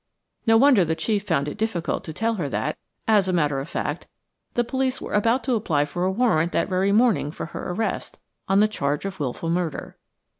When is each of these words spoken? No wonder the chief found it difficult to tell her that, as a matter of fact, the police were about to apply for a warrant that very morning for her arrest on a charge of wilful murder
No 0.47 0.57
wonder 0.57 0.83
the 0.83 0.95
chief 0.95 1.27
found 1.27 1.47
it 1.47 1.59
difficult 1.59 2.03
to 2.05 2.11
tell 2.11 2.33
her 2.33 2.49
that, 2.49 2.75
as 3.07 3.27
a 3.27 3.31
matter 3.31 3.59
of 3.59 3.69
fact, 3.69 4.07
the 4.55 4.63
police 4.63 4.99
were 4.99 5.13
about 5.13 5.43
to 5.43 5.53
apply 5.53 5.85
for 5.85 6.05
a 6.05 6.11
warrant 6.11 6.53
that 6.53 6.67
very 6.69 6.91
morning 6.91 7.29
for 7.29 7.45
her 7.45 7.69
arrest 7.71 8.17
on 8.47 8.63
a 8.63 8.67
charge 8.67 9.05
of 9.05 9.19
wilful 9.19 9.51
murder 9.51 9.99